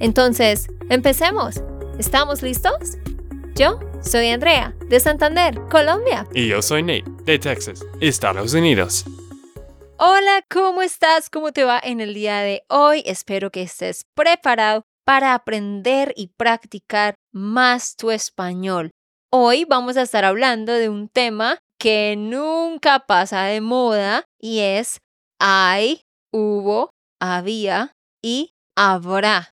[0.00, 1.62] Entonces, empecemos.
[1.98, 2.98] ¿Estamos listos?
[3.54, 6.26] Yo soy Andrea, de Santander, Colombia.
[6.34, 9.04] Y yo soy Nate, de Texas, Estados Unidos.
[9.96, 11.30] Hola, ¿cómo estás?
[11.30, 13.02] ¿Cómo te va en el día de hoy?
[13.06, 18.90] Espero que estés preparado para aprender y practicar más tu español.
[19.30, 24.98] Hoy vamos a estar hablando de un tema que nunca pasa de moda y es
[25.38, 26.00] hay,
[26.32, 29.53] hubo, había y habrá.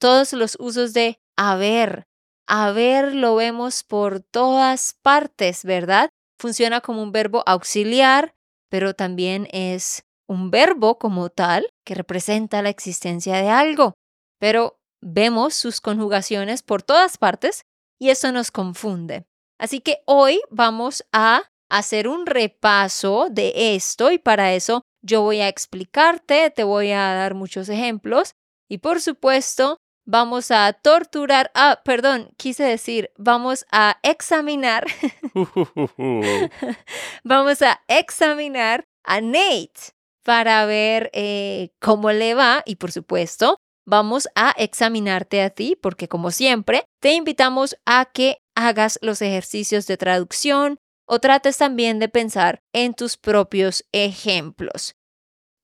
[0.00, 2.06] Todos los usos de haber.
[2.48, 6.08] Haber lo vemos por todas partes, ¿verdad?
[6.38, 8.34] Funciona como un verbo auxiliar,
[8.70, 13.94] pero también es un verbo como tal que representa la existencia de algo.
[14.38, 17.64] Pero vemos sus conjugaciones por todas partes
[17.98, 19.26] y eso nos confunde.
[19.58, 25.40] Así que hoy vamos a hacer un repaso de esto y para eso yo voy
[25.40, 28.32] a explicarte, te voy a dar muchos ejemplos
[28.68, 29.78] y por supuesto
[30.10, 34.84] vamos a torturar, ah, perdón, quise decir, vamos a examinar,
[37.24, 39.92] vamos a examinar a Nate
[40.24, 46.08] para ver eh, cómo le va y por supuesto vamos a examinarte a ti porque
[46.08, 52.08] como siempre te invitamos a que hagas los ejercicios de traducción o trates también de
[52.08, 54.94] pensar en tus propios ejemplos.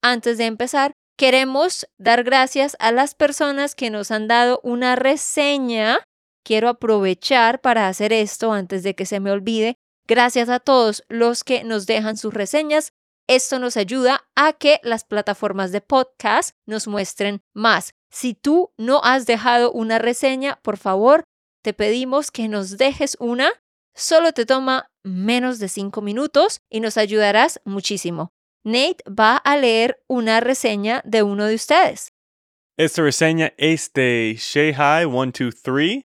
[0.01, 5.99] Antes de empezar, queremos dar gracias a las personas que nos han dado una reseña.
[6.45, 9.75] Quiero aprovechar para hacer esto antes de que se me olvide.
[10.07, 12.93] Gracias a todos los que nos dejan sus reseñas.
[13.27, 17.91] Esto nos ayuda a que las plataformas de podcast nos muestren más.
[18.09, 21.25] Si tú no has dejado una reseña, por favor,
[21.61, 23.51] te pedimos que nos dejes una.
[23.93, 28.29] Solo te toma menos de cinco minutos y nos ayudarás muchísimo.
[28.67, 32.11] Nate va a leer una reseña de uno de ustedes.
[32.77, 36.01] Esta reseña es de Shehai123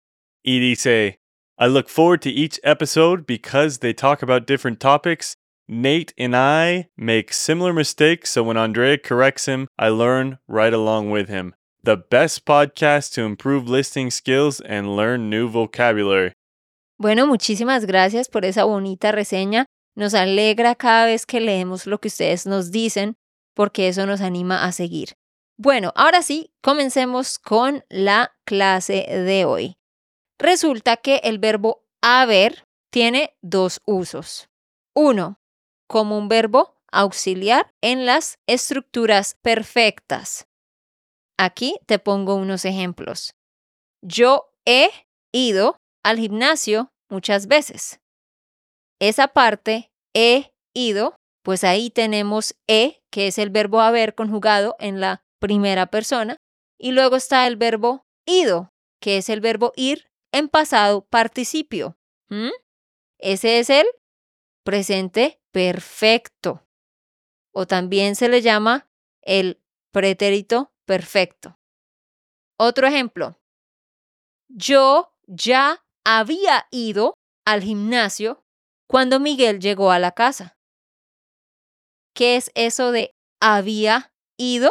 [0.42, 1.18] y dice,
[1.58, 5.36] I look forward to each episode because they talk about different topics.
[5.68, 11.10] Nate and I make similar mistakes, so when Andrea corrects him, I learn right along
[11.10, 16.32] with him the best podcast to improve listening skills and learn new vocabulary.
[16.98, 19.66] Bueno, muchísimas gracias por esa bonita reseña.
[19.96, 23.16] Nos alegra cada vez que leemos lo que ustedes nos dicen,
[23.54, 25.16] porque eso nos anima a seguir.
[25.58, 29.76] Bueno, ahora sí, comencemos con la clase de hoy.
[30.38, 34.50] Resulta que el verbo haber tiene dos usos.
[34.94, 35.40] Uno,
[35.88, 40.46] como un verbo auxiliar en las estructuras perfectas.
[41.38, 43.34] Aquí te pongo unos ejemplos.
[44.02, 44.90] Yo he
[45.32, 48.00] ido al gimnasio muchas veces.
[49.00, 55.00] Esa parte, he ido, pues ahí tenemos he, que es el verbo haber conjugado en
[55.00, 56.36] la primera persona,
[56.78, 61.96] y luego está el verbo ido, que es el verbo ir en pasado participio.
[62.28, 62.50] ¿Mm?
[63.18, 63.86] Ese es el
[64.64, 66.66] presente perfecto.
[67.52, 68.90] O también se le llama
[69.22, 69.62] el
[69.92, 71.58] pretérito perfecto.
[72.58, 73.40] Otro ejemplo.
[74.48, 77.14] Yo ya había ido
[77.44, 78.44] al gimnasio
[78.86, 80.56] cuando Miguel llegó a la casa.
[82.14, 84.70] ¿Qué es eso de había ido?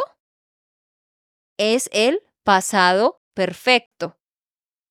[1.58, 4.18] Es el pasado perfecto,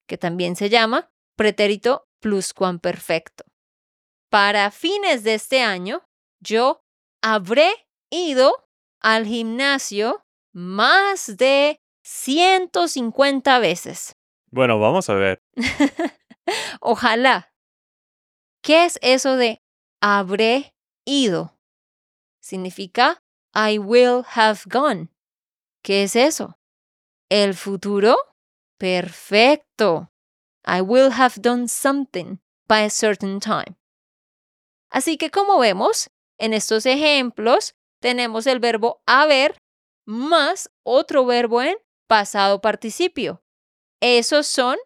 [0.08, 3.44] que también se llama pretérito pluscuamperfecto.
[4.30, 6.04] Para fines de este año,
[6.40, 6.84] yo
[7.22, 7.72] habré
[8.10, 8.54] ido
[9.02, 14.16] al gimnasio más de 150 veces.
[14.52, 15.44] Bueno, vamos a ver.
[16.82, 17.55] Ojalá.
[18.66, 19.62] ¿Qué es eso de
[20.02, 20.74] habré
[21.06, 21.56] ido?
[22.42, 23.22] Significa
[23.54, 25.10] I will have gone.
[25.84, 26.58] ¿Qué es eso?
[27.30, 28.18] ¿El futuro?
[28.80, 30.12] Perfecto.
[30.66, 33.78] I will have done something by a certain time.
[34.90, 36.10] Así que como vemos,
[36.40, 39.60] en estos ejemplos tenemos el verbo haber
[40.08, 41.78] más otro verbo en
[42.08, 43.44] pasado participio.
[44.02, 44.80] Esos son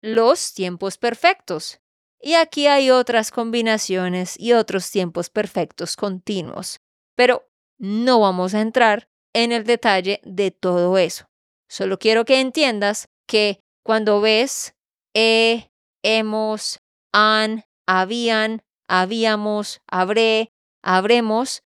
[0.00, 1.80] los tiempos perfectos.
[2.26, 6.80] Y aquí hay otras combinaciones y otros tiempos perfectos continuos.
[7.14, 11.26] Pero no vamos a entrar en el detalle de todo eso.
[11.68, 14.74] Solo quiero que entiendas que cuando ves
[15.14, 15.68] he,
[16.02, 16.80] hemos,
[17.12, 20.48] han, habían, habíamos, habré,
[20.82, 21.62] habremos,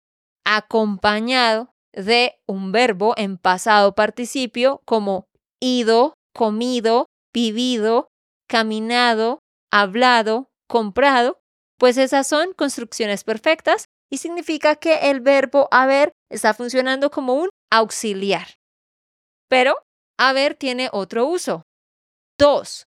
[0.46, 5.28] acompañado de un verbo en pasado participio como
[5.60, 7.04] ido, comido,
[7.34, 8.08] vivido,
[8.48, 9.40] caminado,
[9.80, 11.38] hablado, comprado,
[11.78, 17.50] pues esas son construcciones perfectas y significa que el verbo haber está funcionando como un
[17.70, 18.56] auxiliar.
[19.48, 19.76] Pero
[20.18, 21.62] haber tiene otro uso.
[22.38, 22.86] Dos,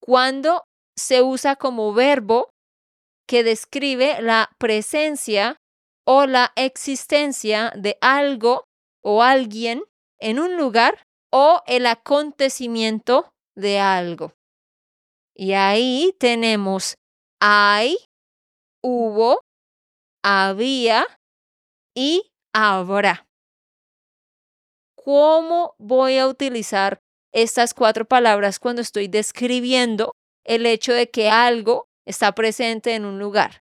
[0.00, 0.64] cuando
[0.96, 2.50] se usa como verbo
[3.26, 5.56] que describe la presencia
[6.06, 8.64] o la existencia de algo
[9.02, 9.82] o alguien
[10.18, 14.32] en un lugar o el acontecimiento de algo.
[15.34, 16.96] Y ahí tenemos
[17.40, 17.96] hay,
[18.82, 19.40] hubo,
[20.22, 21.06] había
[21.96, 23.26] y habrá.
[24.94, 27.00] ¿Cómo voy a utilizar
[27.32, 30.12] estas cuatro palabras cuando estoy describiendo
[30.44, 33.62] el hecho de que algo está presente en un lugar?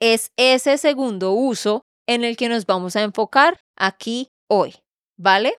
[0.00, 4.76] Es ese segundo uso en el que nos vamos a enfocar aquí hoy,
[5.18, 5.56] ¿vale?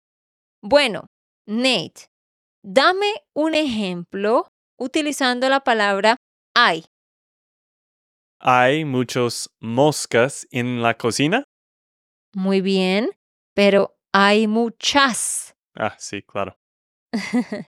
[0.61, 1.07] Bueno,
[1.45, 2.07] Nate,
[2.63, 6.17] dame un ejemplo utilizando la palabra
[6.55, 6.85] hay.
[8.39, 11.43] ¿Hay muchos moscas en la cocina?
[12.33, 13.09] Muy bien,
[13.55, 15.55] pero hay muchas.
[15.75, 16.57] Ah, sí, claro.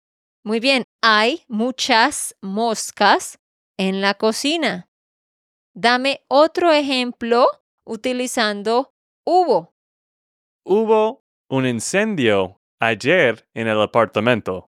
[0.46, 3.40] Muy bien, hay muchas moscas
[3.78, 4.90] en la cocina.
[5.74, 7.48] Dame otro ejemplo
[7.86, 8.94] utilizando
[9.26, 9.74] hubo.
[10.66, 14.70] Hubo un incendio ayer en el apartamento.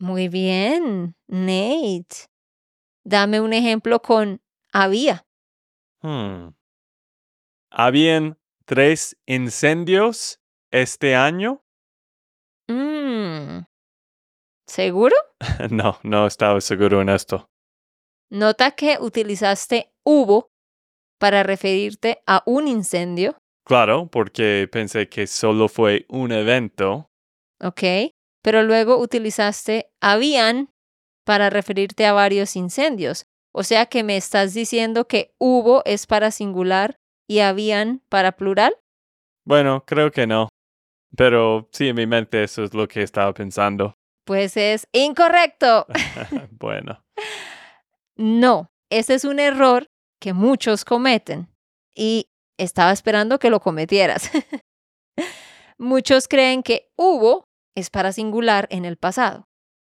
[0.00, 2.28] Muy bien, Nate.
[3.04, 4.40] Dame un ejemplo con
[4.72, 5.26] había.
[6.02, 6.50] Hmm.
[7.70, 10.40] ¿Habían tres incendios
[10.70, 11.64] este año?
[12.68, 13.64] Mm.
[14.66, 15.16] ¿Seguro?
[15.70, 17.50] no, no estaba seguro en esto.
[18.30, 20.52] Nota que utilizaste hubo
[21.18, 23.36] para referirte a un incendio.
[23.64, 27.10] Claro, porque pensé que solo fue un evento.
[27.60, 27.82] Ok,
[28.42, 30.70] pero luego utilizaste habían
[31.24, 33.26] para referirte a varios incendios.
[33.52, 36.96] O sea que me estás diciendo que hubo es para singular
[37.28, 38.74] y habían para plural.
[39.44, 40.48] Bueno, creo que no.
[41.16, 43.94] Pero sí, en mi mente eso es lo que estaba pensando.
[44.24, 45.86] Pues es incorrecto.
[46.52, 47.02] bueno.
[48.20, 49.86] No, ese es un error
[50.20, 51.46] que muchos cometen
[51.94, 52.26] y
[52.58, 54.28] estaba esperando que lo cometieras.
[55.78, 57.47] muchos creen que hubo
[57.78, 59.44] es para singular en el pasado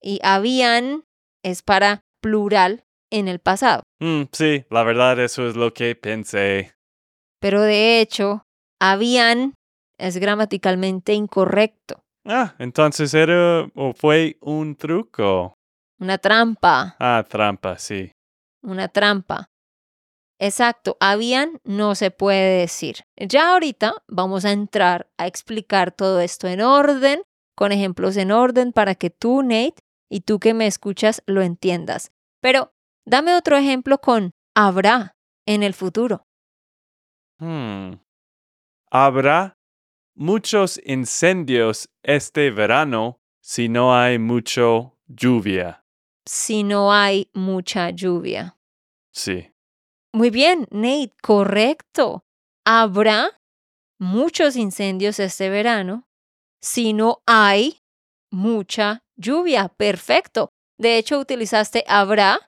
[0.02, 1.04] y habían
[1.44, 3.84] es para plural en el pasado.
[4.00, 6.74] Mm, sí, la verdad eso es lo que pensé.
[7.40, 8.44] Pero de hecho,
[8.80, 9.56] habían
[9.98, 12.04] es gramaticalmente incorrecto.
[12.26, 15.56] Ah, entonces era o fue un truco.
[16.00, 16.96] Una trampa.
[17.00, 18.12] Ah, trampa, sí.
[18.64, 19.48] Una trampa.
[20.40, 23.04] Exacto, habían no se puede decir.
[23.16, 27.22] Ya ahorita vamos a entrar a explicar todo esto en orden,
[27.56, 29.76] con ejemplos en orden para que tú, Nate,
[30.10, 32.12] y tú que me escuchas lo entiendas.
[32.42, 32.74] Pero
[33.06, 35.16] dame otro ejemplo con habrá
[35.46, 36.28] en el futuro.
[37.40, 37.94] Hmm.
[38.92, 39.58] Habrá
[40.16, 45.86] muchos incendios este verano si no hay mucho lluvia.
[46.26, 48.58] Si no hay mucha lluvia.
[49.12, 49.52] Sí.
[50.14, 52.26] Muy bien, Nate, correcto.
[52.66, 53.42] Habrá
[53.98, 56.08] muchos incendios este verano
[56.62, 57.80] si no hay
[58.32, 59.70] mucha lluvia.
[59.70, 60.50] Perfecto.
[60.78, 62.40] De hecho, utilizaste habrá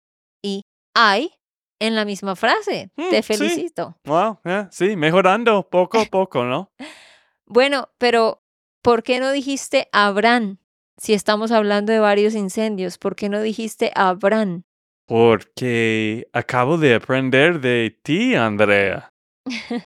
[0.42, 0.62] y
[0.94, 1.32] hay
[1.80, 2.90] en la misma frase.
[2.96, 3.34] Mm, Te sí.
[3.34, 3.96] felicito.
[4.04, 6.70] Wow, eh, sí, mejorando poco a poco, ¿no?
[7.44, 8.40] Bueno, pero
[8.82, 10.58] ¿por qué no dijiste habrán?
[10.96, 14.64] Si estamos hablando de varios incendios, ¿por qué no dijiste habrán?
[15.06, 19.10] Porque acabo de aprender de ti, Andrea.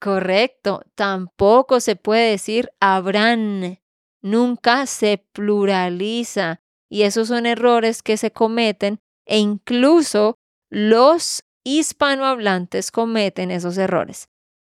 [0.00, 3.80] Correcto, tampoco se puede decir habrán.
[4.22, 6.60] Nunca se pluraliza.
[6.90, 10.38] Y esos son errores que se cometen e incluso
[10.70, 14.28] los hispanohablantes cometen esos errores.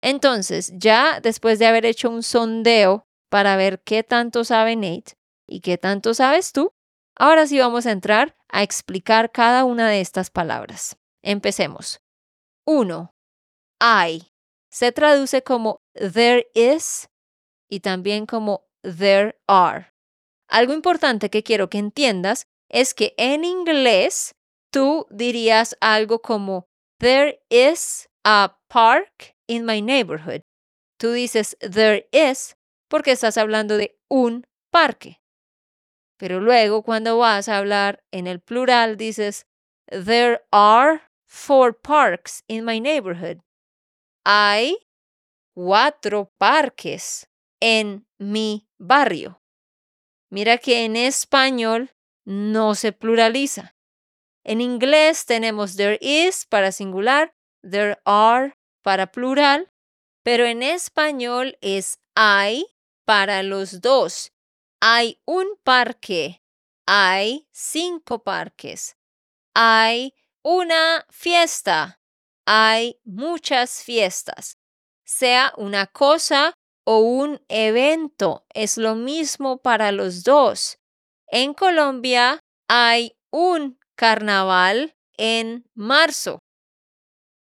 [0.01, 5.61] Entonces, ya después de haber hecho un sondeo para ver qué tanto sabe Nate y
[5.61, 6.73] qué tanto sabes tú,
[7.17, 10.97] ahora sí vamos a entrar a explicar cada una de estas palabras.
[11.23, 12.01] Empecemos.
[12.65, 13.13] 1.
[13.81, 14.29] I
[14.71, 17.09] se traduce como there is
[17.69, 19.93] y también como there are.
[20.49, 24.35] Algo importante que quiero que entiendas es que en inglés
[24.71, 26.67] tú dirías algo como
[26.99, 30.43] there is a park in my neighborhood.
[30.99, 32.57] Tú dices there is
[32.89, 35.21] porque estás hablando de un parque.
[36.19, 39.47] Pero luego cuando vas a hablar en el plural dices,
[39.91, 43.41] There are four parks in my neighborhood.
[44.31, 44.77] Hay
[45.55, 47.31] cuatro parques
[47.61, 49.43] en mi barrio.
[50.29, 53.75] Mira que en español no se pluraliza.
[54.45, 59.73] En inglés tenemos there is para singular, there are para plural,
[60.23, 62.67] pero en español es hay
[63.07, 64.35] para los dos.
[64.83, 66.43] Hay un parque,
[66.85, 68.99] hay cinco parques,
[69.55, 71.98] hay una fiesta,
[72.51, 74.57] hay muchas fiestas.
[75.05, 76.55] Sea una cosa
[76.87, 80.79] o un evento, es lo mismo para los dos.
[81.27, 86.39] En Colombia hay un carnaval en marzo.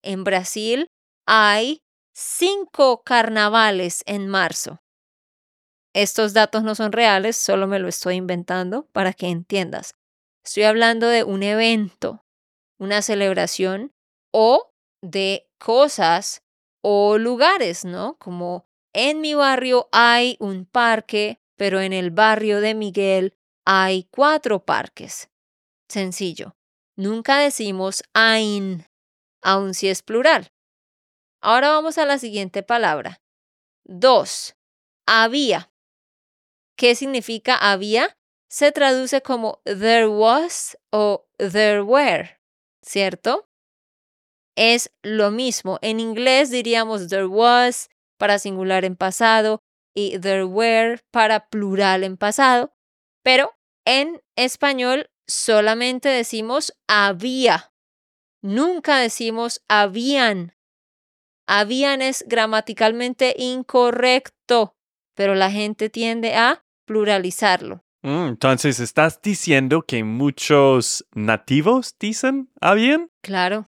[0.03, 0.85] En Brasil
[1.25, 1.79] hay
[2.13, 4.77] cinco carnavales en marzo.
[5.95, 9.95] Estos datos no son reales, solo me lo estoy inventando para que entiendas.
[10.45, 12.21] Estoy hablando de un evento,
[12.77, 13.89] una celebración
[14.31, 14.69] o
[15.03, 16.43] de cosas
[16.81, 18.17] o lugares, ¿no?
[18.17, 24.65] Como en mi barrio hay un parque, pero en el barrio de Miguel hay cuatro
[24.65, 25.29] parques.
[25.89, 26.55] Sencillo.
[26.95, 28.87] Nunca decimos ein,
[29.41, 30.51] aun si es plural.
[31.41, 33.21] Ahora vamos a la siguiente palabra.
[33.83, 34.55] Dos.
[35.05, 35.71] Había.
[36.77, 38.17] ¿Qué significa había?
[38.47, 42.39] Se traduce como there was o there were,
[42.81, 43.49] ¿cierto?
[44.55, 45.79] Es lo mismo.
[45.81, 49.61] En inglés diríamos there was para singular en pasado
[49.95, 52.73] y there were para plural en pasado,
[53.23, 53.51] pero
[53.85, 57.73] en español solamente decimos había.
[58.41, 60.55] Nunca decimos habían.
[61.47, 64.75] Habían es gramaticalmente incorrecto,
[65.15, 67.83] pero la gente tiende a pluralizarlo.
[68.01, 73.09] Mm, entonces, ¿estás diciendo que muchos nativos dicen habían?
[73.21, 73.69] Claro.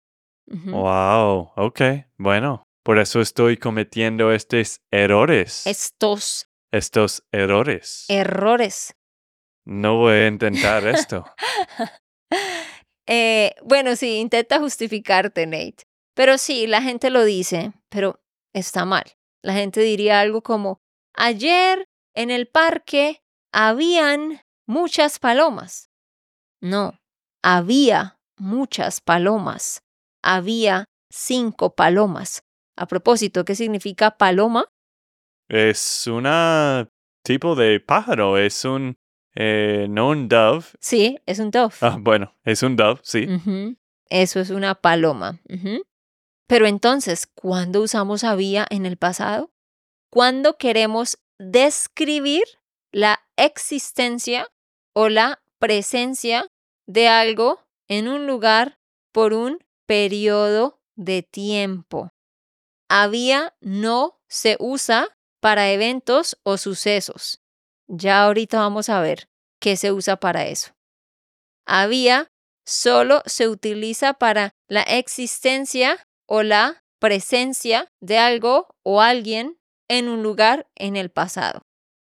[0.47, 1.81] Wow, ok,
[2.17, 5.65] bueno, por eso estoy cometiendo estos errores.
[5.65, 8.05] Estos Estos errores.
[8.09, 8.95] errores.
[9.65, 11.25] No voy a intentar esto.
[13.07, 15.83] Eh, bueno, sí, intenta justificarte, Nate.
[16.13, 18.21] Pero sí, la gente lo dice, pero
[18.53, 19.03] está mal.
[19.41, 20.79] La gente diría algo como,
[21.15, 23.21] ayer en el parque
[23.51, 25.89] habían muchas palomas.
[26.61, 26.99] No,
[27.43, 29.83] había muchas palomas.
[30.21, 32.43] Había cinco palomas.
[32.75, 34.65] A propósito, ¿qué significa paloma?
[35.49, 36.89] Es una
[37.23, 38.97] tipo de pájaro, es un,
[39.35, 40.65] eh, no un dove.
[40.79, 41.75] Sí, es un dove.
[41.81, 43.27] Ah, bueno, es un dove, sí.
[44.09, 45.39] Eso es una paloma.
[46.47, 49.51] Pero entonces, ¿cuándo usamos había en el pasado?
[50.09, 52.43] Cuando queremos describir
[52.91, 54.47] la existencia
[54.93, 56.47] o la presencia
[56.87, 58.79] de algo en un lugar
[59.13, 59.59] por un
[59.91, 62.13] periodo de tiempo.
[62.89, 65.09] Había no se usa
[65.41, 67.41] para eventos o sucesos.
[67.89, 69.27] Ya ahorita vamos a ver
[69.59, 70.71] qué se usa para eso.
[71.67, 72.29] Había
[72.65, 80.23] solo se utiliza para la existencia o la presencia de algo o alguien en un
[80.23, 81.63] lugar en el pasado.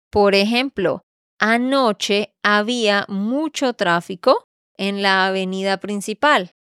[0.10, 1.04] Por ejemplo,
[1.40, 4.46] anoche había mucho tráfico
[4.80, 6.56] en la avenida principal.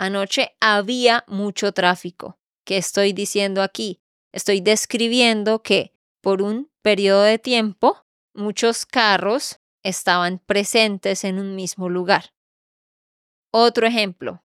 [0.00, 2.38] Anoche había mucho tráfico.
[2.64, 4.00] ¿Qué estoy diciendo aquí?
[4.32, 11.90] Estoy describiendo que por un periodo de tiempo muchos carros estaban presentes en un mismo
[11.90, 12.32] lugar.
[13.52, 14.42] Otro ejemplo.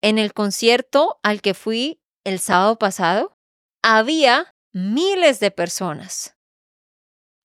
[0.00, 3.36] En el concierto al que fui el sábado pasado,
[3.82, 6.34] había miles de personas.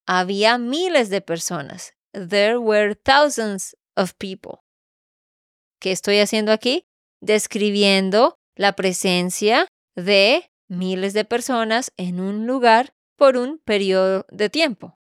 [0.08, 1.94] Había miles de personas.
[2.14, 4.60] There were thousands of people.
[5.82, 6.88] ¿Qué estoy haciendo aquí?
[7.24, 15.00] Describiendo la presencia de miles de personas en un lugar por un periodo de tiempo.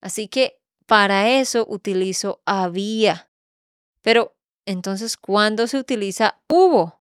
[0.00, 3.30] Así que para eso utilizo había.
[4.02, 7.00] Pero entonces, ¿cuándo se utiliza hubo?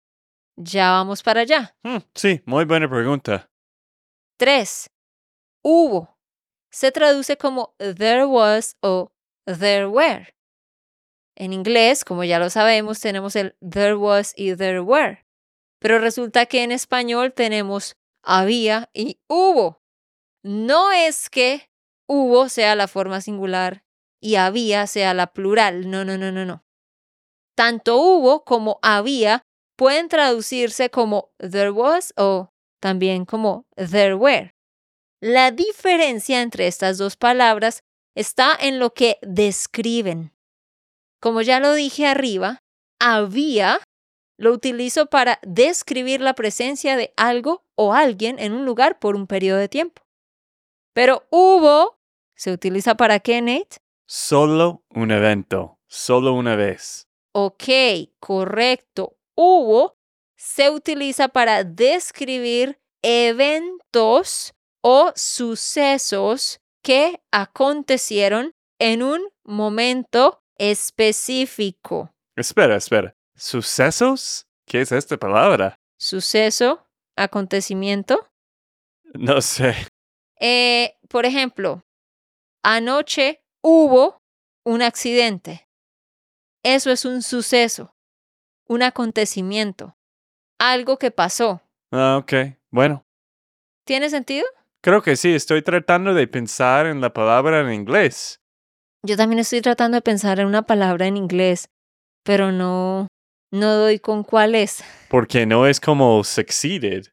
[0.56, 1.76] Ya vamos para allá.
[1.82, 3.50] Hmm, sí, muy buena pregunta.
[4.36, 4.88] 3.
[5.62, 6.16] Hubo.
[6.70, 9.10] Se traduce como there was o
[9.46, 10.28] there were.
[11.38, 15.24] En inglés, como ya lo sabemos, tenemos el there was y there were.
[15.78, 19.80] Pero resulta que en español tenemos había y hubo.
[20.42, 21.70] No es que
[22.08, 23.84] hubo sea la forma singular
[24.20, 25.88] y había sea la plural.
[25.88, 26.64] No, no, no, no, no.
[27.56, 29.42] Tanto hubo como había
[29.76, 34.56] pueden traducirse como there was o también como there were.
[35.20, 37.84] La diferencia entre estas dos palabras
[38.16, 40.32] está en lo que describen.
[41.20, 42.60] Como ya lo dije arriba,
[43.00, 43.80] había
[44.38, 49.26] lo utilizo para describir la presencia de algo o alguien en un lugar por un
[49.26, 50.02] periodo de tiempo.
[50.94, 51.98] Pero hubo
[52.36, 53.78] se utiliza para qué, Nate?
[54.06, 57.08] Solo un evento, solo una vez.
[57.32, 57.64] Ok,
[58.20, 59.16] correcto.
[59.34, 59.98] Hubo
[60.36, 72.12] se utiliza para describir eventos o sucesos que acontecieron en un momento específico.
[72.36, 73.16] Espera, espera.
[73.34, 74.46] ¿Sucesos?
[74.66, 75.76] ¿Qué es esta palabra?
[75.98, 76.86] Suceso,
[77.16, 78.28] acontecimiento.
[79.14, 79.74] No sé.
[80.40, 81.82] Eh, por ejemplo,
[82.62, 84.22] anoche hubo
[84.64, 85.68] un accidente.
[86.62, 87.96] Eso es un suceso,
[88.66, 89.96] un acontecimiento,
[90.58, 91.62] algo que pasó.
[91.90, 92.32] Ah, ok.
[92.70, 93.04] Bueno,
[93.84, 94.44] ¿Tiene sentido?
[94.82, 95.34] creo que sí.
[95.34, 98.42] Estoy tratando de pensar en la palabra en inglés.
[99.04, 101.68] Yo también estoy tratando de pensar en una palabra en inglés,
[102.24, 103.06] pero no,
[103.52, 104.82] no doy con cuál es.
[105.08, 107.06] Porque no es como succeeded.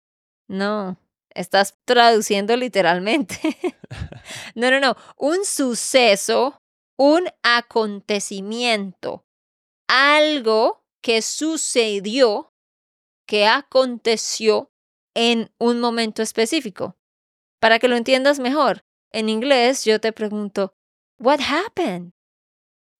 [0.48, 0.98] No,
[1.30, 3.36] estás traduciendo literalmente.
[4.56, 4.96] no, no, no.
[5.18, 6.62] Un suceso,
[6.98, 9.25] un acontecimiento,
[9.88, 12.51] algo que sucedió,
[13.27, 14.72] que aconteció
[15.15, 16.98] en un momento específico.
[17.60, 20.75] Para que lo entiendas mejor, en inglés yo te pregunto,
[21.19, 22.12] What happened?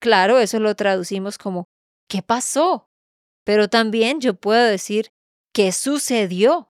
[0.01, 1.65] Claro, eso lo traducimos como
[2.10, 2.88] ¿qué pasó?
[3.43, 5.12] Pero también yo puedo decir
[5.53, 6.72] ¿qué sucedió?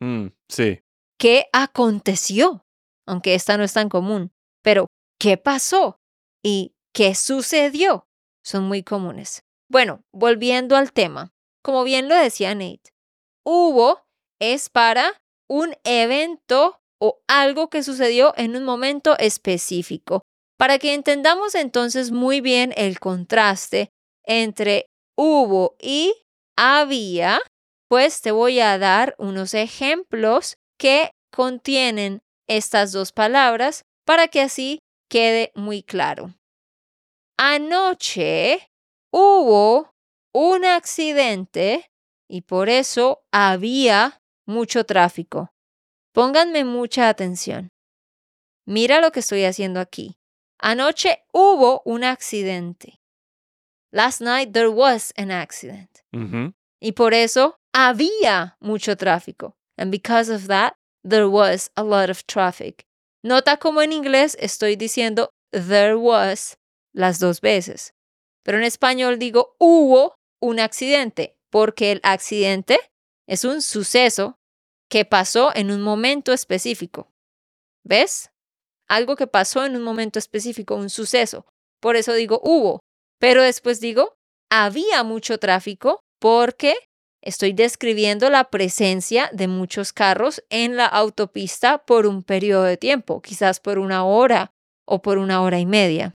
[0.00, 0.80] Mm, sí.
[1.18, 2.64] ¿Qué aconteció?
[3.06, 4.32] Aunque esta no es tan común.
[4.62, 4.86] Pero
[5.18, 5.98] ¿qué pasó?
[6.42, 8.06] ¿Y qué sucedió?
[8.44, 9.42] Son muy comunes.
[9.70, 11.32] Bueno, volviendo al tema.
[11.62, 12.90] Como bien lo decía Nate,
[13.44, 14.02] hubo
[14.40, 20.22] es para un evento o algo que sucedió en un momento específico.
[20.60, 23.88] Para que entendamos entonces muy bien el contraste
[24.24, 26.14] entre hubo y
[26.54, 27.40] había,
[27.88, 34.80] pues te voy a dar unos ejemplos que contienen estas dos palabras para que así
[35.08, 36.34] quede muy claro.
[37.38, 38.68] Anoche
[39.10, 39.94] hubo
[40.34, 41.86] un accidente
[42.28, 45.54] y por eso había mucho tráfico.
[46.12, 47.70] Pónganme mucha atención.
[48.66, 50.19] Mira lo que estoy haciendo aquí.
[50.62, 53.00] Anoche hubo un accidente.
[53.92, 56.02] Last night there was an accident.
[56.80, 59.56] Y por eso había mucho tráfico.
[59.76, 62.84] And because of that, there was a lot of traffic.
[63.22, 66.56] Nota como en inglés estoy diciendo there was
[66.94, 67.92] las dos veces.
[68.44, 72.78] Pero en español digo hubo un accidente, porque el accidente
[73.26, 74.38] es un suceso
[74.88, 77.12] que pasó en un momento específico.
[77.84, 78.30] ¿Ves?
[78.90, 81.46] Algo que pasó en un momento específico, un suceso.
[81.80, 82.80] Por eso digo hubo.
[83.20, 84.16] Pero después digo
[84.50, 86.74] había mucho tráfico porque
[87.22, 93.22] estoy describiendo la presencia de muchos carros en la autopista por un periodo de tiempo,
[93.22, 94.50] quizás por una hora
[94.84, 96.14] o por una hora y media.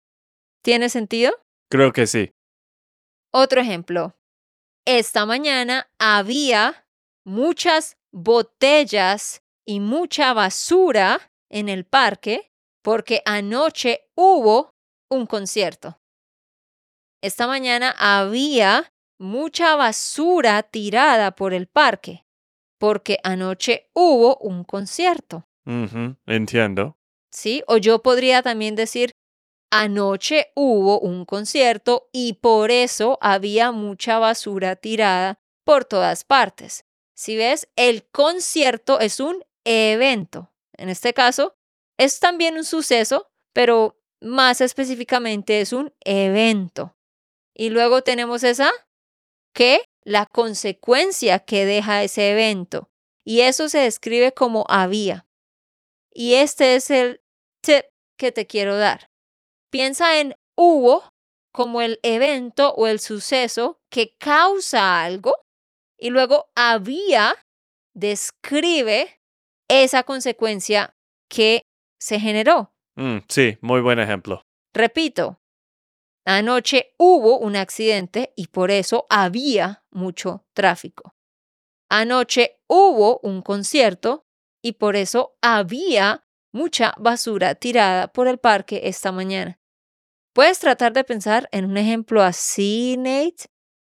[0.64, 1.34] ¿Tiene sentido?
[1.70, 2.32] Creo que sí.
[3.34, 4.16] Otro ejemplo.
[4.86, 6.86] Esta mañana había
[7.24, 12.51] muchas botellas y mucha basura en el parque
[12.82, 14.74] porque anoche hubo
[15.10, 16.00] un concierto.
[17.22, 22.24] Esta mañana había mucha basura tirada por el parque
[22.82, 25.46] porque anoche hubo un concierto.
[26.26, 26.96] Entiendo.
[27.30, 27.62] ¿Sí?
[27.68, 29.12] O yo podría también decir,
[29.70, 36.84] anoche hubo un concierto y por eso había mucha basura tirada por todas partes.
[37.14, 40.50] Si ves, el concierto es un evento.
[40.76, 41.54] En este caso,
[42.04, 46.96] es también un suceso, pero más específicamente es un evento.
[47.54, 48.70] Y luego tenemos esa
[49.54, 52.90] que la consecuencia que deja ese evento.
[53.24, 55.26] Y eso se describe como había.
[56.12, 57.20] Y este es el
[57.60, 57.84] tip
[58.18, 59.10] que te quiero dar.
[59.70, 61.04] Piensa en hubo
[61.52, 65.36] como el evento o el suceso que causa algo
[65.98, 67.36] y luego había
[67.94, 69.20] describe
[69.68, 70.94] esa consecuencia
[71.28, 71.62] que
[72.02, 72.74] se generó.
[72.96, 74.44] Mm, sí, muy buen ejemplo.
[74.74, 75.40] Repito,
[76.24, 81.14] anoche hubo un accidente y por eso había mucho tráfico.
[81.88, 84.26] Anoche hubo un concierto
[84.60, 89.60] y por eso había mucha basura tirada por el parque esta mañana.
[90.34, 93.44] ¿Puedes tratar de pensar en un ejemplo así, Nate?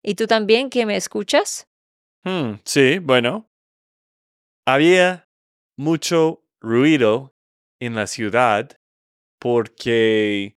[0.04, 1.70] ¿Y tú también que me escuchas?
[2.26, 3.50] Hmm, sí, bueno.
[4.66, 5.30] Había
[5.78, 7.31] mucho ruido
[7.82, 8.78] en la ciudad
[9.40, 10.56] porque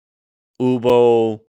[0.58, 1.48] hubo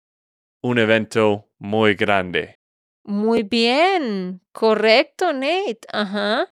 [0.62, 2.60] un evento muy grande.
[3.04, 5.80] Muy bien, correcto, Nate.
[5.92, 6.54] Ajá.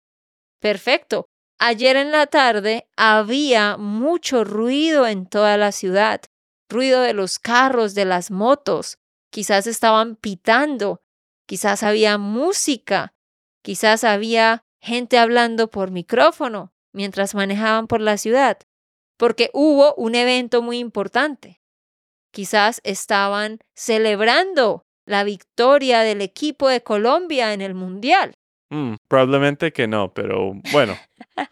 [0.60, 1.26] Perfecto.
[1.58, 6.20] Ayer en la tarde había mucho ruido en toda la ciudad.
[6.68, 8.98] Ruido de los carros, de las motos.
[9.30, 11.00] Quizás estaban pitando.
[11.46, 13.14] Quizás había música.
[13.62, 18.58] Quizás había gente hablando por micrófono mientras manejaban por la ciudad.
[19.16, 21.60] Porque hubo un evento muy importante.
[22.32, 28.34] Quizás estaban celebrando la victoria del equipo de Colombia en el Mundial.
[28.70, 30.98] Mm, probablemente que no, pero bueno.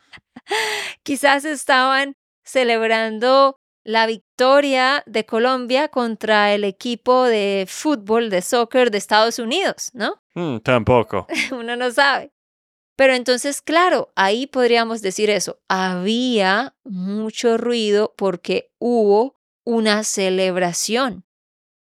[1.02, 8.98] Quizás estaban celebrando la victoria de Colombia contra el equipo de fútbol, de soccer de
[8.98, 10.20] Estados Unidos, ¿no?
[10.34, 11.26] Mm, tampoco.
[11.52, 12.31] Uno no sabe.
[13.02, 15.58] Pero entonces, claro, ahí podríamos decir eso.
[15.68, 19.34] Había mucho ruido porque hubo
[19.66, 21.24] una celebración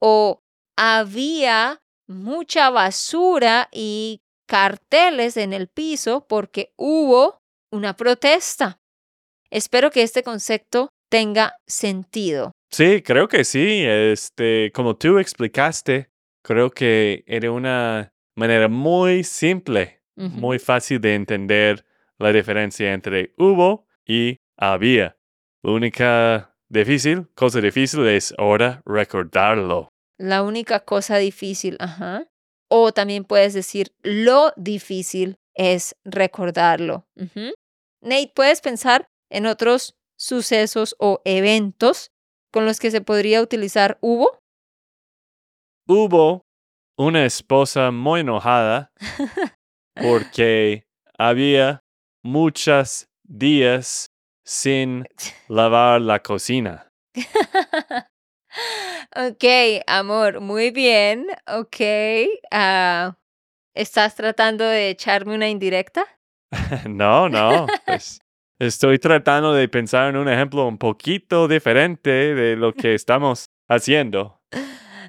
[0.02, 0.41] o
[0.76, 7.38] había mucha basura y carteles en el piso porque hubo
[7.71, 8.80] una protesta.
[9.52, 12.54] Espero que este concepto tenga sentido.
[12.71, 13.84] Sí, creo que sí.
[13.86, 16.10] Este, como tú explicaste,
[16.43, 21.86] creo que era una manera muy simple, muy fácil de entender
[22.19, 25.17] la diferencia entre hubo y había.
[25.63, 29.89] La única difícil, cosa difícil es ahora recordarlo.
[30.17, 32.28] La única cosa difícil, ajá.
[32.69, 37.06] O también puedes decir lo difícil es recordarlo.
[38.02, 42.12] Nate, ¿puedes pensar en otros sucesos o eventos
[42.52, 44.39] con los que se podría utilizar hubo?
[45.88, 46.45] Hubo
[46.97, 48.91] una esposa muy enojada
[49.95, 50.86] porque
[51.17, 51.84] había
[52.23, 54.08] muchos días
[54.45, 55.06] sin
[55.47, 56.88] lavar la cocina.
[59.15, 61.27] ok, amor, muy bien.
[61.47, 61.77] Ok.
[62.51, 63.15] ah,
[63.75, 66.06] ¿Estás tratando de echarme una indirecta?
[66.88, 67.67] no, no.
[67.86, 68.19] Pues
[68.60, 74.39] estoy tratando de pensar en un ejemplo un poquito diferente de lo que estamos haciendo.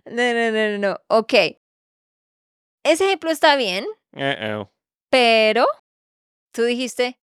[0.06, 1.00] No, no, no, no, no.
[1.08, 1.32] Ok.
[2.84, 3.86] Ese ejemplo está bien.
[5.14, 5.64] Pero
[6.52, 7.20] tú dijiste,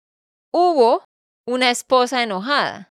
[0.52, 1.04] hubo
[1.46, 2.92] una esposa enojada.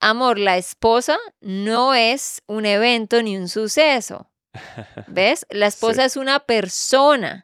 [0.00, 4.28] Amor, la esposa no es un evento ni un suceso.
[5.06, 5.46] ¿Ves?
[5.48, 7.46] La esposa es una persona.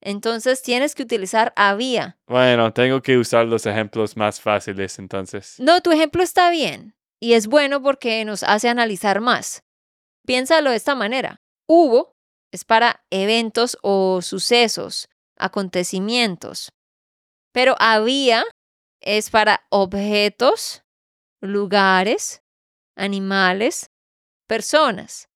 [0.00, 2.18] Entonces tienes que utilizar había.
[2.26, 5.54] Bueno, tengo que usar los ejemplos más fáciles entonces.
[5.60, 9.62] No, tu ejemplo está bien y es bueno porque nos hace analizar más.
[10.26, 11.40] Piénsalo de esta manera.
[11.68, 12.16] Hubo
[12.52, 16.70] es para eventos o sucesos, acontecimientos.
[17.52, 18.44] Pero había
[19.00, 20.82] es para objetos,
[21.40, 22.42] lugares,
[22.96, 23.90] animales,
[24.46, 25.28] personas.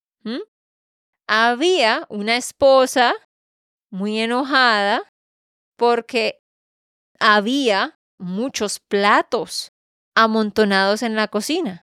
[1.28, 3.14] Había una esposa
[3.90, 5.02] muy enojada
[5.76, 6.38] porque
[7.18, 9.72] había muchos platos
[10.14, 11.84] amontonados en la cocina,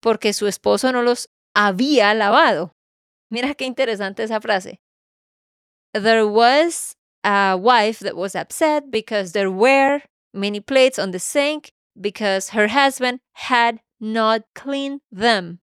[0.00, 2.72] porque su esposo no los había lavado.
[3.30, 4.80] Mira qué interesante esa frase.
[5.92, 10.02] There was a wife that was upset because there were
[10.32, 15.60] many plates on the sink because her husband had not cleaned them.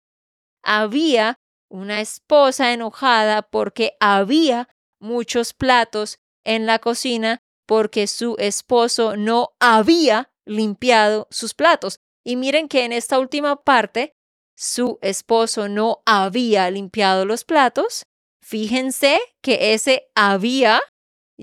[0.64, 1.36] Había
[1.70, 4.68] una esposa enojada porque había
[5.00, 11.98] muchos platos en la cocina porque su esposo no había limpiado sus platos.
[12.24, 14.14] Y miren que en esta última parte,
[14.54, 18.04] su esposo no había limpiado los platos.
[18.42, 20.80] Fíjense que ese había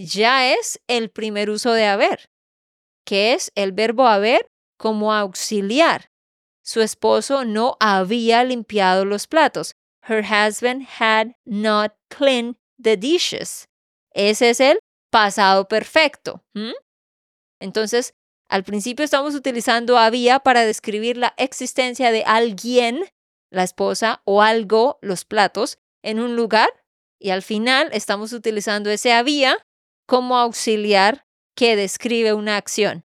[0.06, 2.30] ya es el primer uso de haber,
[3.06, 6.12] que es el verbo haber como auxiliar.
[6.64, 9.76] Su esposo no había limpiado los platos.
[10.08, 13.68] Her husband had not cleaned the dishes.
[14.12, 14.80] Ese es el
[15.12, 16.44] pasado perfecto.
[17.60, 18.14] Entonces,
[18.48, 23.04] al principio estamos utilizando había para describir la existencia de alguien,
[23.52, 26.70] la esposa o algo, los platos, en un lugar.
[27.20, 29.58] Y al final estamos utilizando ese había
[30.10, 31.24] como auxiliar
[31.56, 33.06] que describe una acción.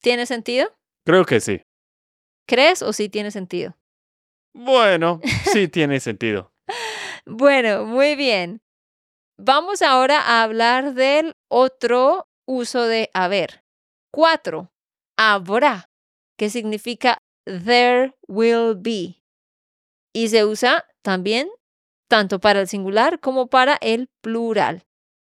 [0.00, 0.72] ¿Tiene sentido?
[1.04, 1.62] Creo que sí.
[2.46, 3.76] ¿Crees o sí tiene sentido?
[4.54, 5.20] Bueno,
[5.52, 6.52] sí tiene sentido.
[7.26, 8.62] Bueno, muy bien.
[9.36, 13.64] Vamos ahora a hablar del otro uso de haber.
[14.12, 14.70] Cuatro,
[15.16, 15.90] habrá,
[16.38, 19.24] que significa there will be.
[20.14, 21.48] Y se usa también
[22.08, 24.87] tanto para el singular como para el plural.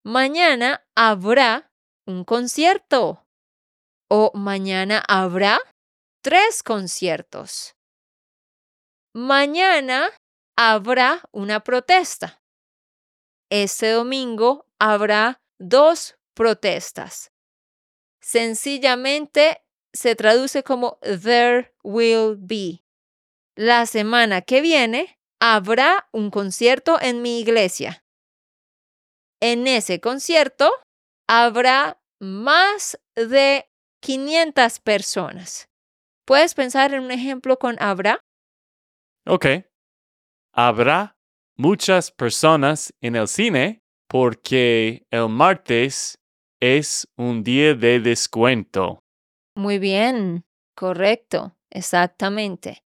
[0.08, 1.70] Mañana habrá
[2.06, 3.28] un concierto.
[4.10, 5.60] O mañana habrá
[6.22, 7.76] tres conciertos.
[9.14, 10.10] mañana
[10.56, 12.42] habrá una protesta.
[13.50, 17.34] Este domingo habrá dos protestas.
[18.22, 22.82] Sencillamente se traduce como there will be.
[23.58, 28.07] La semana que viene habrá un concierto en mi iglesia.
[29.42, 30.72] En ese concierto
[31.28, 33.70] habrá más de
[34.02, 35.70] 500 personas.
[36.26, 38.20] ¿Puedes pensar en un ejemplo con habrá?
[39.26, 39.46] Ok.
[40.54, 41.16] Habrá
[41.56, 46.18] muchas personas en el cine porque el martes
[46.60, 49.04] es un día de descuento.
[49.56, 50.46] Muy bien,
[50.76, 52.84] correcto, exactamente.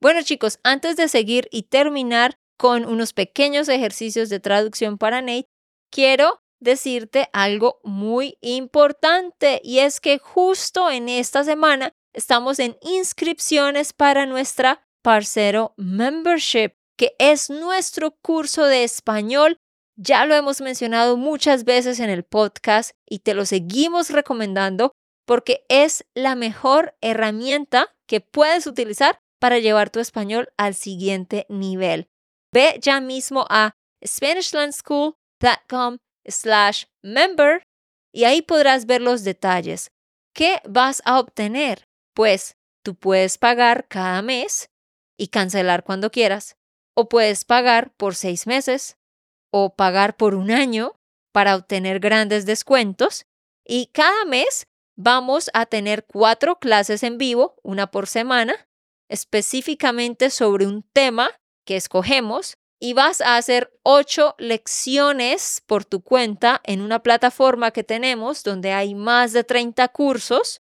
[0.00, 5.48] Bueno chicos, antes de seguir y terminar con unos pequeños ejercicios de traducción para Nate,
[5.90, 13.92] quiero decirte algo muy importante y es que justo en esta semana estamos en inscripciones
[13.92, 19.56] para nuestra Parcero Membership, que es nuestro curso de español.
[19.96, 24.92] Ya lo hemos mencionado muchas veces en el podcast y te lo seguimos recomendando
[25.26, 32.08] porque es la mejor herramienta que puedes utilizar para llevar tu español al siguiente nivel.
[32.52, 33.74] Ve ya mismo a
[36.26, 37.62] Slash member
[38.12, 39.90] y ahí podrás ver los detalles.
[40.34, 41.88] ¿Qué vas a obtener?
[42.14, 44.70] Pues tú puedes pagar cada mes
[45.18, 46.56] y cancelar cuando quieras,
[46.94, 48.96] o puedes pagar por seis meses
[49.52, 50.94] o pagar por un año
[51.32, 53.26] para obtener grandes descuentos
[53.64, 58.68] y cada mes vamos a tener cuatro clases en vivo, una por semana,
[59.08, 61.30] específicamente sobre un tema
[61.64, 67.84] que escogemos y vas a hacer ocho lecciones por tu cuenta en una plataforma que
[67.84, 70.62] tenemos donde hay más de 30 cursos.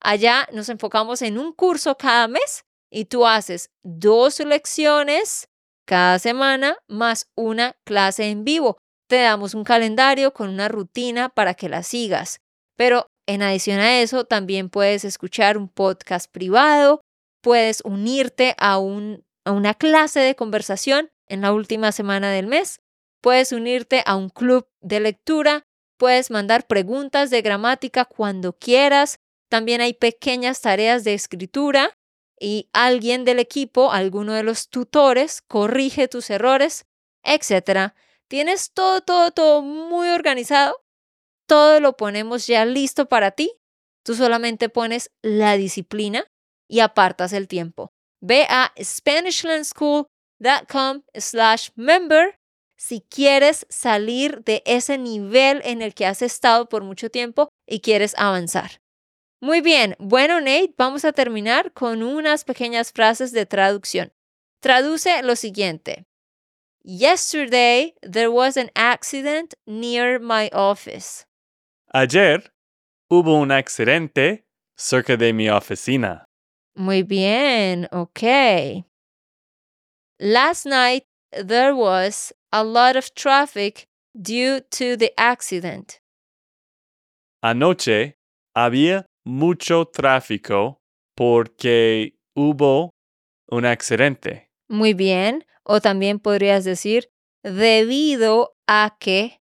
[0.00, 5.48] Allá nos enfocamos en un curso cada mes y tú haces dos lecciones
[5.86, 8.78] cada semana más una clase en vivo.
[9.06, 12.40] Te damos un calendario con una rutina para que la sigas.
[12.76, 17.02] Pero en adición a eso, también puedes escuchar un podcast privado,
[17.42, 22.80] puedes unirte a, un, a una clase de conversación en la última semana del mes.
[23.22, 25.66] Puedes unirte a un club de lectura,
[25.96, 29.20] puedes mandar preguntas de gramática cuando quieras.
[29.48, 31.96] También hay pequeñas tareas de escritura
[32.38, 36.86] y alguien del equipo, alguno de los tutores, corrige tus errores,
[37.22, 37.92] etc.
[38.28, 40.82] Tienes todo, todo, todo muy organizado.
[41.46, 43.52] Todo lo ponemos ya listo para ti.
[44.02, 46.24] Tú solamente pones la disciplina
[46.68, 47.92] y apartas el tiempo.
[48.20, 50.06] Ve a School
[50.68, 52.36] com slash member
[52.76, 57.80] si quieres salir de ese nivel en el que has estado por mucho tiempo y
[57.80, 58.80] quieres avanzar.
[59.42, 64.12] Muy bien, bueno Nate, vamos a terminar con unas pequeñas frases de traducción.
[64.60, 66.04] Traduce lo siguiente.
[66.82, 71.26] Yesterday there was an accident near my office.
[71.92, 72.50] Ayer
[73.10, 74.44] hubo un accidente
[74.76, 76.24] cerca de mi oficina.
[76.74, 78.84] Muy bien, ok.
[80.22, 85.98] Last night, there was a lot of traffic due to the accident.
[87.42, 88.18] Anoche
[88.54, 90.76] había mucho tráfico
[91.16, 92.90] porque hubo
[93.50, 94.50] un accidente.
[94.68, 95.46] Muy bien.
[95.64, 97.08] O también podrías decir
[97.42, 99.40] debido a que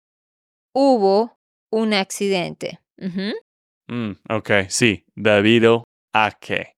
[0.74, 1.38] hubo
[1.70, 2.80] un accidente.
[2.98, 6.74] mm, ok, sí, debido a que.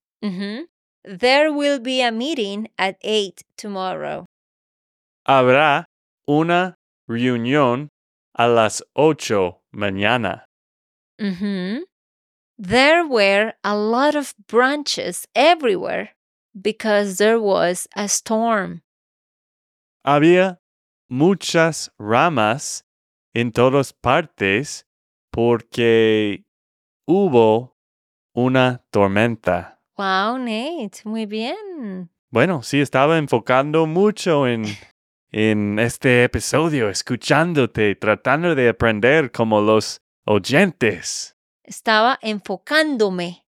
[1.06, 4.26] There will be a meeting at 8 tomorrow.
[5.24, 5.84] Habrá
[6.28, 6.74] una
[7.08, 7.90] reunión
[8.36, 10.42] a las ocho mañana.
[11.20, 11.82] Mm-hmm.
[12.58, 16.10] There were a lot of branches everywhere
[16.60, 18.82] because there was a storm.
[20.04, 20.58] Había
[21.08, 22.82] muchas ramas
[23.32, 24.84] en todas partes
[25.32, 26.42] porque
[27.08, 27.76] hubo
[28.34, 29.75] una tormenta.
[29.96, 32.10] Wow, Nate, muy bien.
[32.30, 34.64] Bueno, sí, estaba enfocando mucho en,
[35.32, 41.34] en este episodio, escuchándote, tratando de aprender como los oyentes.
[41.62, 43.46] Estaba enfocándome.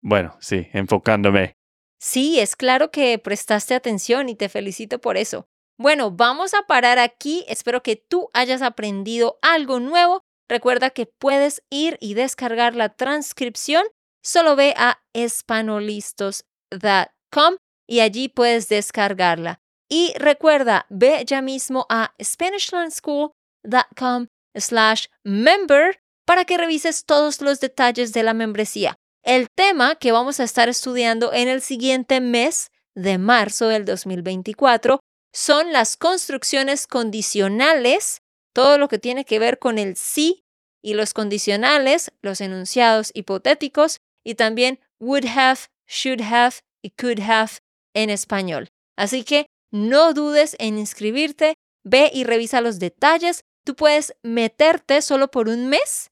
[0.00, 1.52] Bueno, sí, enfocándome.
[1.98, 5.48] Sí, es claro que prestaste atención y te felicito por eso.
[5.76, 7.44] Bueno, vamos a parar aquí.
[7.46, 10.22] Espero que tú hayas aprendido algo nuevo.
[10.48, 13.84] Recuerda que puedes ir y descargar la transcripción
[14.22, 17.56] solo ve a espanolistos.com
[17.86, 19.60] y allí puedes descargarla.
[19.88, 28.12] Y recuerda, ve ya mismo a SpanishLandSchool.com slash member para que revises todos los detalles
[28.12, 28.96] de la membresía.
[29.24, 35.00] El tema que vamos a estar estudiando en el siguiente mes de marzo del 2024
[35.32, 38.22] son las construcciones condicionales,
[38.54, 40.44] todo lo que tiene que ver con el sí
[40.82, 47.58] y los condicionales, los enunciados hipotéticos y también would have, should have y could have
[47.94, 48.68] en español.
[48.96, 51.54] Así que no dudes en inscribirte,
[51.84, 53.40] ve y revisa los detalles.
[53.64, 56.10] Tú puedes meterte solo por un mes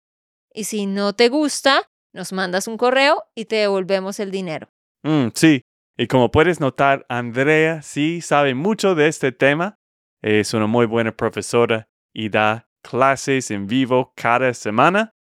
[0.53, 4.69] y si no te gusta, nos mandas un correo y te devolvemos el dinero.
[5.03, 5.63] Mm, sí,
[5.97, 9.77] y como puedes notar, Andrea sí sabe mucho de este tema.
[10.23, 15.13] Es una muy buena profesora y da clases en vivo cada semana.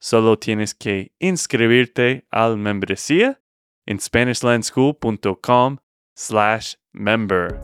[0.00, 3.42] Solo tienes que inscribirte al membresía
[3.84, 5.76] en SpanishLandSchool.com
[6.14, 7.60] slash member.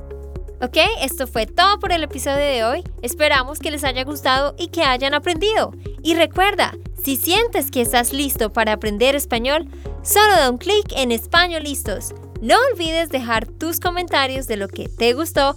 [0.61, 2.85] Ok, esto fue todo por el episodio de hoy.
[3.01, 5.73] Esperamos que les haya gustado y que hayan aprendido.
[6.03, 9.67] Y recuerda, si sientes que estás listo para aprender español,
[10.03, 12.15] solo da un clic en Español Listos.
[12.43, 15.57] No olvides dejar tus comentarios de lo que te gustó